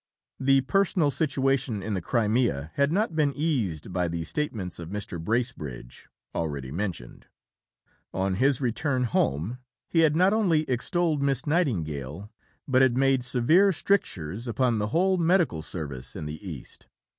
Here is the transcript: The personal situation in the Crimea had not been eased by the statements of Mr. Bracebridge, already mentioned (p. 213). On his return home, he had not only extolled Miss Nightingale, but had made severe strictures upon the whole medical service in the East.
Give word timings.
The 0.39 0.61
personal 0.61 1.11
situation 1.11 1.83
in 1.83 1.93
the 1.93 2.01
Crimea 2.01 2.71
had 2.73 2.91
not 2.91 3.15
been 3.15 3.35
eased 3.35 3.93
by 3.93 4.07
the 4.07 4.23
statements 4.23 4.79
of 4.79 4.89
Mr. 4.89 5.23
Bracebridge, 5.23 6.07
already 6.33 6.71
mentioned 6.71 7.27
(p. 8.11 8.17
213). 8.17 8.25
On 8.25 8.33
his 8.39 8.59
return 8.61 9.03
home, 9.03 9.59
he 9.87 9.99
had 9.99 10.15
not 10.15 10.33
only 10.33 10.63
extolled 10.63 11.21
Miss 11.21 11.45
Nightingale, 11.45 12.31
but 12.67 12.81
had 12.81 12.97
made 12.97 13.21
severe 13.23 13.71
strictures 13.71 14.47
upon 14.47 14.79
the 14.79 14.87
whole 14.87 15.19
medical 15.19 15.61
service 15.61 16.15
in 16.15 16.25
the 16.25 16.43
East. 16.49 16.87